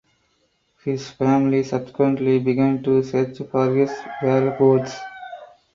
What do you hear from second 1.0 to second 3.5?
family subsequently began to search